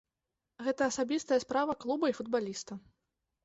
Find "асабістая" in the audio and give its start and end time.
0.93-1.39